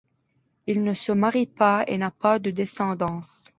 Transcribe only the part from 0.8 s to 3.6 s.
ne se marie pas et n’a pas de descendance.